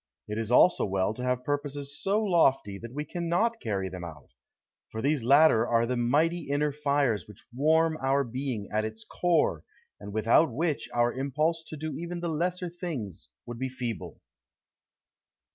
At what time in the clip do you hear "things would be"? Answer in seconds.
12.67-13.69